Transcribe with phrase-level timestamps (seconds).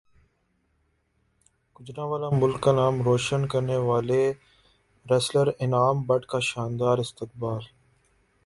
[1.75, 4.23] گوجرانوالہ ملک کا نام روشن کرنیوالے
[5.05, 7.61] ریسلر انعام بٹ کا شاندار استقبال